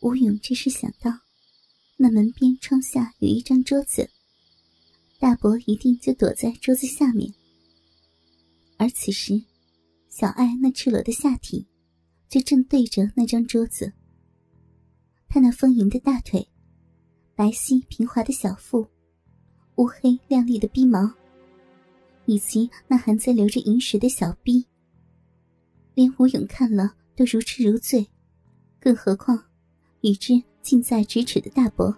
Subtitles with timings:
[0.00, 1.10] 吴勇这时想到，
[1.96, 4.08] 那门边窗下有一张桌子，
[5.18, 7.34] 大伯一定就躲在桌子下面。
[8.76, 9.42] 而此时，
[10.08, 11.66] 小爱那赤裸的下体，
[12.28, 13.92] 就正对着那张桌子。
[15.28, 16.48] 她那丰盈的大腿，
[17.34, 18.86] 白皙平滑的小腹，
[19.78, 21.12] 乌黑亮丽的逼毛，
[22.24, 24.64] 以及那还在流着银水的小逼，
[25.94, 28.06] 连吴勇看了都如痴如醉，
[28.78, 29.44] 更何况
[30.02, 31.94] 与之近在咫尺的大伯，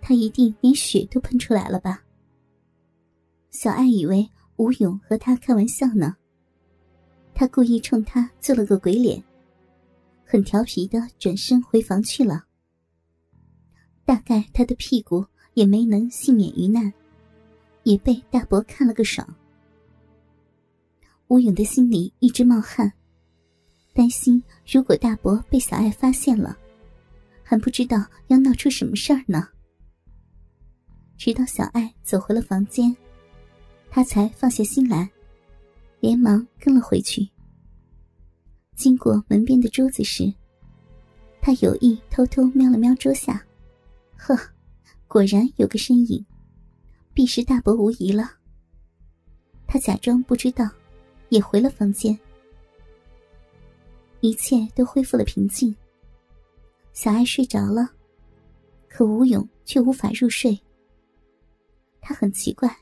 [0.00, 2.02] 他一定连血都喷出来了吧？
[3.50, 4.28] 小爱以为。
[4.56, 6.14] 吴勇和他开玩笑呢。
[7.32, 9.24] 他故意冲他做了个鬼脸，
[10.22, 12.44] 很调皮的转身回房去了。
[14.04, 15.24] 大概他的屁股
[15.54, 16.92] 也没能幸免于难，
[17.84, 19.26] 也被大伯看了个爽。
[21.28, 22.92] 吴勇的心里一直冒汗，
[23.94, 26.58] 担心如果大伯被小爱发现了，
[27.50, 29.48] 还不知道要闹出什么事儿呢。
[31.18, 32.96] 直到小爱走回了房间。
[33.90, 35.10] 他才放下心来，
[35.98, 37.28] 连忙跟了回去。
[38.76, 40.32] 经过门边的桌子时，
[41.42, 43.44] 他有意偷偷瞄了瞄桌下，
[44.16, 44.38] 呵，
[45.08, 46.24] 果然有个身影，
[47.12, 48.30] 必是大伯无疑了。
[49.66, 50.70] 他假装不知道，
[51.30, 52.16] 也回了房间。
[54.20, 55.74] 一切都恢复了平静。
[56.92, 57.94] 小爱睡着了，
[58.88, 60.60] 可吴勇却无法入睡。
[62.00, 62.76] 他很奇怪。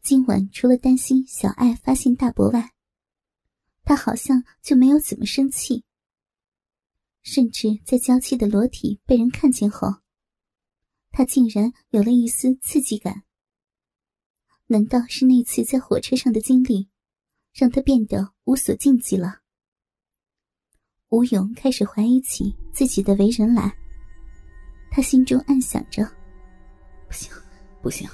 [0.00, 2.72] 今晚除了担心小爱发现大伯外，
[3.84, 5.84] 他好像就没有怎么生气。
[7.22, 9.96] 甚至在娇妻的裸体被人看见后，
[11.10, 13.24] 他竟然有了一丝刺激感。
[14.68, 16.88] 难道是那次在火车上的经历，
[17.52, 19.42] 让他变得无所禁忌了？
[21.10, 23.76] 吴勇开始怀疑起自己的为人来。
[24.90, 26.04] 他心中暗想着
[27.06, 27.32] ：“不行，
[27.82, 28.08] 不行，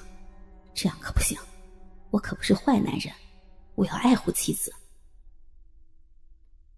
[0.74, 1.38] 这样可不行。”
[2.10, 3.12] 我可不是坏男人，
[3.74, 4.72] 我要爱护妻子。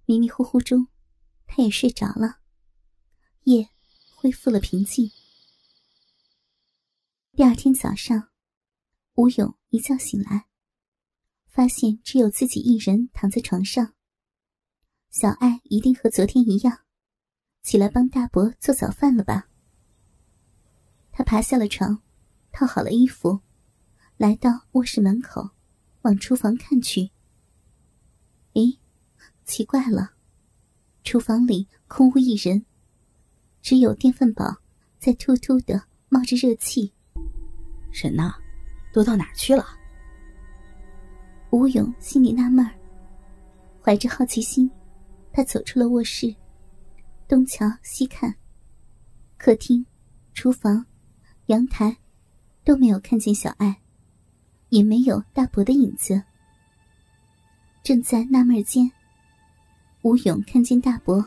[0.07, 0.89] 迷迷糊糊中，
[1.47, 2.39] 他也睡着了，
[3.45, 3.69] 夜
[4.17, 5.09] 恢复了平静。
[7.33, 8.31] 第二天早上，
[9.15, 10.47] 吴勇一觉醒来，
[11.47, 13.95] 发现只有自己一人躺在床上。
[15.11, 16.81] 小爱一定和昨天一样，
[17.63, 19.49] 起来帮大伯做早饭了吧？
[21.11, 22.03] 他爬下了床，
[22.53, 23.41] 套好了衣服。
[24.19, 25.51] 来到卧室门口，
[26.03, 27.11] 往厨房看去。
[28.53, 28.79] 咦，
[29.45, 30.11] 奇怪了，
[31.05, 32.67] 厨房里空无一人，
[33.63, 34.45] 只有电饭煲
[34.99, 36.93] 在突突的冒着热气。
[37.93, 38.35] 人呢？
[38.93, 39.65] 都到哪儿去了？
[41.51, 42.75] 吴勇心里纳闷儿，
[43.83, 44.71] 怀着好奇心，
[45.39, 46.35] 他走出了卧室，
[47.29, 48.35] 东瞧西看，
[49.37, 49.87] 客厅、
[50.35, 50.85] 厨房、
[51.47, 51.97] 阳台
[52.65, 53.81] 都没有看见小爱。
[54.71, 56.21] 也没有大伯的影子。
[57.85, 58.91] 正在纳闷间，
[60.03, 61.25] 吴勇看见大伯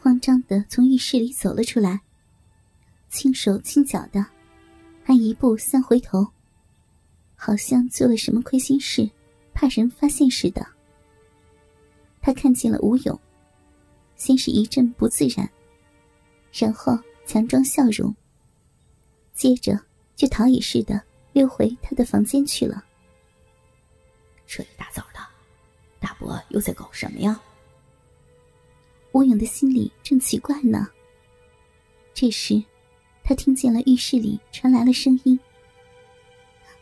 [0.00, 2.00] 慌张的从浴室里走了出来，
[3.10, 4.24] 轻手轻脚的，
[5.02, 6.24] 还一步三回头，
[7.34, 9.10] 好像做了什么亏心事，
[9.52, 10.64] 怕人发现似的。
[12.20, 13.20] 他看见了吴勇，
[14.18, 15.48] 先是一阵不自然，
[16.52, 18.14] 然后强装笑容，
[19.32, 19.80] 接着
[20.14, 21.02] 就逃也似的。
[21.34, 22.84] 溜回他的房间去了。
[24.44, 25.20] 这一大早的，
[26.00, 27.40] 大伯又在搞什么呀？
[29.12, 30.88] 吴勇的心里正奇怪呢。
[32.12, 32.60] 这时，
[33.22, 35.38] 他听见了浴室里传来了声音。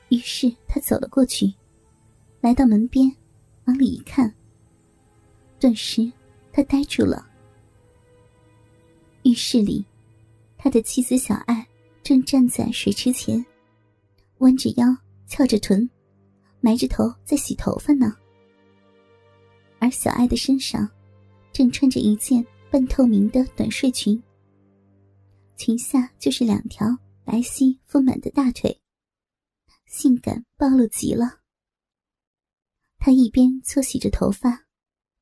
[0.08, 1.53] 于是他走了过去，
[2.41, 3.14] 来到门边，
[3.66, 4.32] 往里一看。
[5.60, 6.10] 顿时，
[6.56, 7.31] 他呆住了。
[9.25, 9.84] 浴室里，
[10.56, 11.69] 他的妻子小爱
[12.03, 13.44] 正站在水池前。
[14.39, 14.87] 弯着腰，
[15.27, 15.87] 翘着臀，
[16.62, 18.16] 埋着头在洗头发呢。
[19.81, 20.89] 而小爱的身上，
[21.53, 24.22] 正穿着一件半透明的短睡裙，
[25.59, 26.86] 裙下就是两条
[27.22, 28.80] 白皙丰满的大腿，
[29.84, 31.41] 性感暴露极了。
[32.98, 34.65] 他一边搓洗着头发，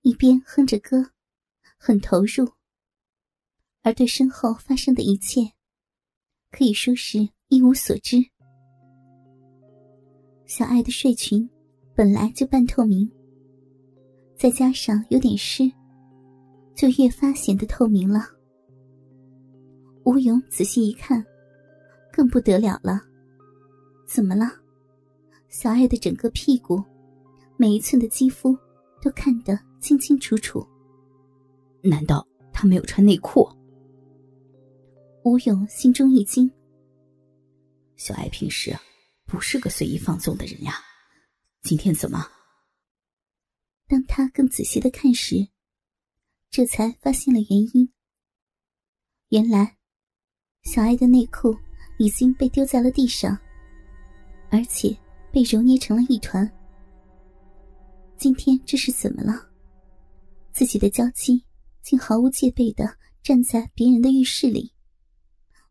[0.03, 1.11] 一边哼着歌，
[1.87, 2.51] 很投入。
[3.83, 5.43] 而对身后发生的一切，
[6.51, 8.17] 可以说是一无所知。
[10.47, 11.47] 小爱的睡裙
[11.95, 13.07] 本来就半透明，
[14.35, 15.71] 再加上有点湿，
[16.75, 18.29] 就越发显得透明了。
[20.07, 21.23] 吴勇仔细一看，
[22.11, 22.99] 更不得了了。
[24.09, 24.51] 怎么了？
[25.51, 26.83] 小爱的整个屁股，
[27.59, 28.57] 每一寸的肌肤
[29.03, 30.67] 都看得清清楚楚。
[31.85, 33.47] 难道他没有穿内裤？
[35.23, 36.51] 吴勇心中一惊，
[37.97, 38.75] 小艾平时
[39.27, 40.75] 不是个随意放纵的人呀，
[41.63, 42.27] 今天怎么？
[43.87, 45.47] 当他更仔细的看时，
[46.51, 47.93] 这才发现了原因。
[49.29, 49.77] 原来，
[50.63, 51.55] 小艾的内裤
[51.99, 53.39] 已经被丢在了地上，
[54.51, 54.97] 而且
[55.31, 56.51] 被揉捏成了一团。
[58.17, 59.51] 今天这是怎么了？
[60.53, 61.45] 自己的娇妻
[61.85, 64.73] 竟毫无戒备的站在别人的浴室里，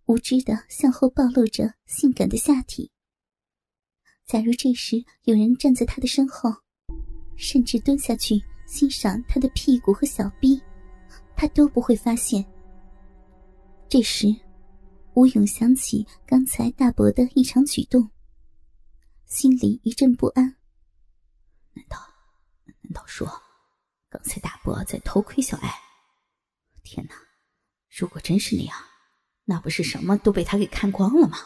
[0.06, 2.92] 无知的向后暴露着性感的下体。
[4.28, 6.54] 假如这时有人站在他的身后，
[7.36, 10.62] 甚至蹲下去欣赏他的屁股和小臂，
[11.36, 12.46] 他都不会发现。
[13.90, 14.28] 这时，
[15.16, 18.08] 吴勇想起刚才大伯的异常举动，
[19.26, 20.46] 心里一阵不安。
[21.74, 21.98] 难道？
[22.66, 23.28] 难道说，
[24.10, 25.74] 刚才大伯在偷窥小艾？
[26.84, 27.16] 天哪！
[27.90, 28.78] 如果真是那样，
[29.46, 31.38] 那不是什么都被他给看光了吗？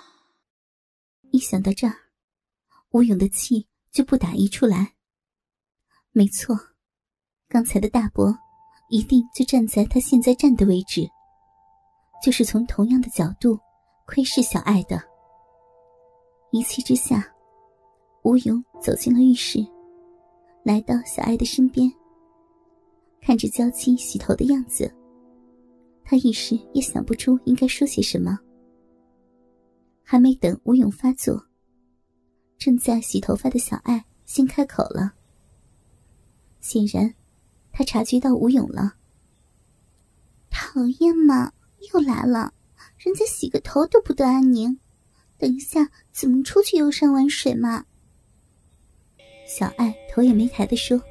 [1.32, 1.94] 一想到这儿，
[2.92, 4.96] 吴勇的气就不打一处来。
[6.12, 6.58] 没错，
[7.48, 8.36] 刚才的大伯
[8.90, 11.08] 一定就站在他现在站的位置，
[12.24, 13.60] 就是从同样的角度
[14.06, 15.02] 窥视小艾的。
[16.52, 17.30] 一气之下，
[18.24, 19.60] 吴勇走进了浴室。
[20.64, 21.92] 来到小艾的身边，
[23.22, 24.94] 看着娇妻洗头的样子，
[26.10, 28.40] 他一时也想不出应该说些什么。
[30.02, 31.46] 还没等吴勇发作，
[32.58, 35.14] 正在洗头发的小艾先开口了。
[36.62, 37.14] 显然，
[37.74, 38.96] 他察觉到吴勇了。
[40.50, 41.52] 讨厌嘛，
[41.92, 42.54] 又来了，
[42.98, 44.80] 人家洗个头都不得安宁，
[45.38, 47.86] 等一下怎么出去游山玩水嘛？
[49.46, 51.02] 小艾头也没抬的说：“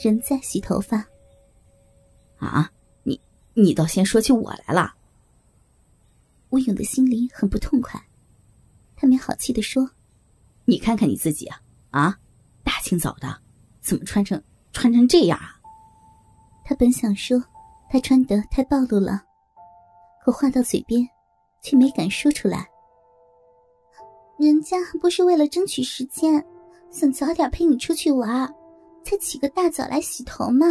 [0.00, 1.04] 人在洗头发。”
[2.38, 2.70] 啊，
[3.60, 4.94] 你倒先说起我来了。
[6.48, 8.00] 吴勇的心里很不痛快，
[8.96, 9.88] 他没好气的说
[10.64, 11.60] ：“你看看你自己啊，
[11.90, 12.18] 啊，
[12.64, 13.38] 大清早的，
[13.80, 14.42] 怎么穿成
[14.72, 15.60] 穿成这样啊？”
[16.64, 17.42] 他本想说
[17.90, 19.22] 他穿得太暴露了，
[20.24, 21.06] 可话到嘴边，
[21.62, 22.66] 却没敢说出来。
[24.38, 26.44] 人家不是为了争取时间。
[26.90, 28.52] 想早点陪你出去玩，
[29.04, 30.66] 才起个大早来洗头嘛。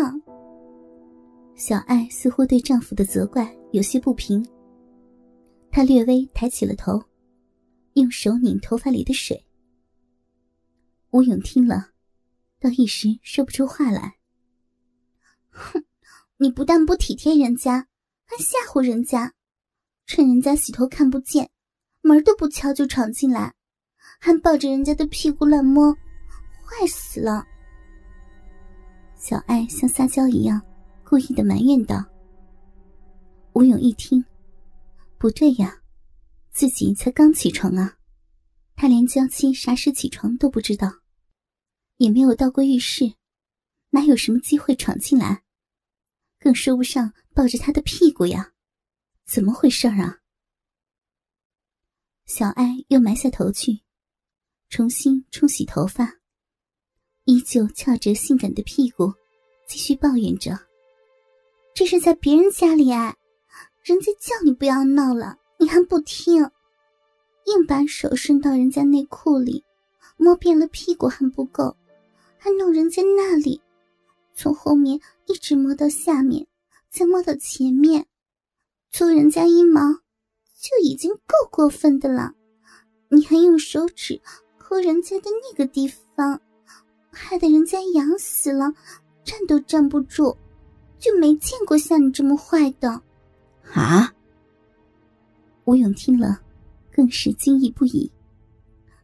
[1.59, 4.47] 小爱似乎对丈夫的责怪有些不平，
[5.69, 7.03] 她略微抬起了头，
[7.95, 9.45] 用手拧头发里的水。
[11.09, 11.89] 吴勇听了，
[12.61, 14.15] 倒一时说不出话来。
[15.49, 15.83] 哼，
[16.37, 17.87] 你不但不体贴人家，
[18.25, 19.33] 还吓唬人家，
[20.05, 21.51] 趁人家洗头看不见，
[21.99, 23.53] 门都不敲就闯进来，
[24.21, 25.93] 还抱着人家的屁股乱摸。
[26.63, 27.45] 坏死了！
[29.17, 30.61] 小爱像撒娇一样，
[31.09, 32.05] 故意的埋怨道。
[33.53, 34.23] 吴勇一听，
[35.17, 35.81] 不对呀，
[36.51, 37.97] 自己才刚起床啊，
[38.75, 40.87] 他连娇妻啥时起床都不知道，
[41.97, 43.11] 也没有到过浴室，
[43.89, 45.43] 哪有什么机会闯进来？
[46.37, 48.53] 更说不上抱着他的屁股呀，
[49.25, 50.19] 怎么回事啊？
[52.27, 53.79] 小艾又埋下头去，
[54.69, 56.19] 重新冲洗头发。
[57.23, 59.11] 依旧翘着性感的屁股，
[59.67, 60.55] 继续抱怨着
[61.73, 63.15] ：“这是在别人家里哎，
[63.83, 66.41] 人家叫你不要闹了，你还不听，
[67.45, 69.63] 硬把手伸到人家内裤里，
[70.17, 71.75] 摸遍了屁股还不够，
[72.37, 73.61] 还弄人家那里，
[74.33, 76.45] 从后面一直摸到下面，
[76.89, 78.05] 再摸到前面，
[78.91, 79.81] 搓人家阴毛，
[80.59, 82.33] 就已经够过分的了，
[83.09, 84.21] 你还用手指
[84.57, 86.39] 抠人家的那个地方。”
[87.11, 88.71] 害得人家痒死了，
[89.23, 90.37] 站都站不住，
[90.99, 93.01] 就没见过像你这么坏的。
[93.73, 94.13] 啊！
[95.65, 96.41] 吴勇听了，
[96.91, 98.11] 更是惊异不已。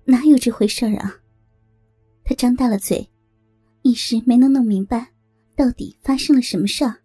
[0.04, 1.16] 哪有这回事啊？
[2.24, 3.10] 他张大了嘴，
[3.84, 5.14] 一时没能弄明白，
[5.56, 7.02] 到底发生了什么事儿。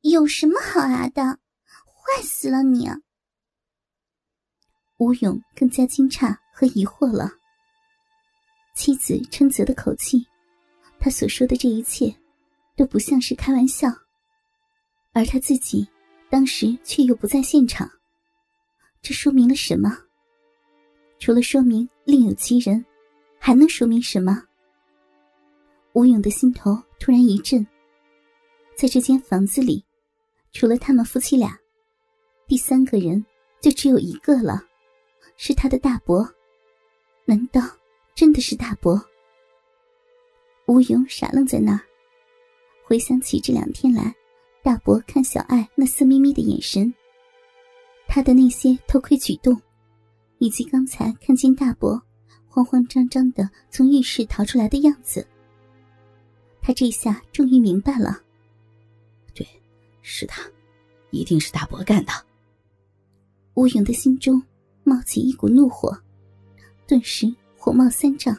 [0.00, 1.22] 有什么好啊的？
[1.22, 2.88] 坏死了你！
[4.98, 7.30] 吴勇更加惊诧和疑惑了。
[8.74, 10.26] 妻子称责的口气，
[10.98, 12.14] 他所说的这一切，
[12.76, 13.88] 都不像是开玩笑。
[15.12, 15.88] 而他自己
[16.28, 17.90] 当时却又不在现场，
[19.00, 19.96] 这说明了什么？
[21.18, 22.84] 除了说明另有其人，
[23.38, 24.42] 还能说明什么？
[25.94, 27.66] 吴勇的心头突然一震，
[28.76, 29.82] 在这间房子里，
[30.52, 31.58] 除了他们夫妻俩，
[32.46, 33.24] 第三个人
[33.60, 34.62] 就只有一个了，
[35.38, 36.28] 是他的大伯。
[37.24, 37.62] 难道？
[38.14, 38.98] 真的是大伯。
[40.66, 41.80] 吴勇傻愣在那儿，
[42.88, 44.14] 回想起这两天来
[44.62, 46.94] 大伯看小爱那色眯眯的眼神，
[48.06, 49.60] 他的那些偷窥举动，
[50.38, 52.00] 以及刚才看见大伯
[52.46, 55.26] 慌慌张张的从浴室逃出来的样子，
[56.62, 58.22] 他这下终于明白了。
[59.34, 59.44] 对，
[60.00, 60.48] 是他，
[61.10, 62.12] 一定是大伯干的。
[63.54, 64.40] 吴勇的心中
[64.84, 65.92] 冒起一股怒火，
[66.86, 68.38] 顿时火冒三丈。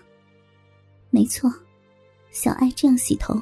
[1.09, 1.51] 没错，
[2.31, 3.37] 小爱这样洗头，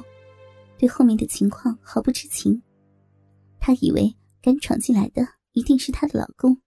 [0.78, 2.62] 对后面的情况毫不知情。
[3.58, 6.60] 她以为敢闯进来的一定是她的老公，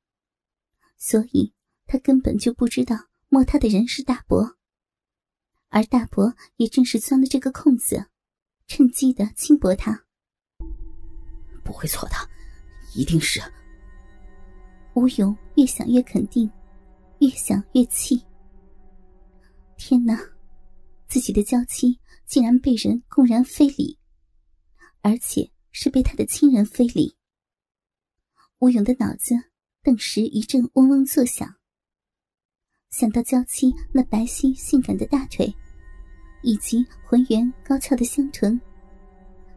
[0.97, 1.53] 所以
[1.85, 2.95] 她根本就不知道
[3.29, 4.57] 摸她的人是大伯。
[5.69, 8.07] 而大伯也正是钻了这个空子，
[8.65, 10.05] 趁机的轻薄她。
[11.63, 12.15] 不会错的，
[12.95, 13.39] 一定是。
[14.95, 16.49] 吴勇越想越肯定，
[17.19, 18.19] 越想越气。
[19.77, 20.19] 天哪！
[21.07, 23.98] 自己的娇妻竟然被人公然非礼，
[25.01, 27.15] 而且是被他的亲人非礼。
[28.59, 29.33] 吴勇的脑子
[29.81, 31.55] 顿时一阵嗡嗡作响。
[32.89, 35.53] 想到娇妻那白皙性感的大腿，
[36.41, 38.59] 以及浑圆高翘的香臀，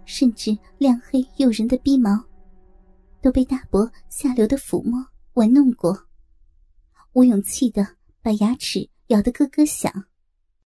[0.04, 2.24] 甚至亮黑诱人的逼毛，
[3.20, 6.08] 都被大伯下流的抚摸玩弄过，
[7.14, 9.90] 吴勇气得把牙齿咬得咯咯响。